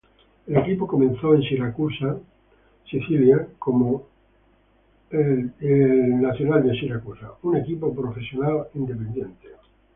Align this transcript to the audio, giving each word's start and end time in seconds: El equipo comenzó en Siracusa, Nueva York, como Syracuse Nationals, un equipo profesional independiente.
El 0.47 0.57
equipo 0.57 0.87
comenzó 0.87 1.35
en 1.35 1.43
Siracusa, 1.43 2.17
Nueva 2.91 3.07
York, 3.23 3.49
como 3.59 4.07
Syracuse 5.11 6.17
Nationals, 6.19 6.81
un 7.43 7.55
equipo 7.57 7.93
profesional 7.93 8.65
independiente. 8.73 9.49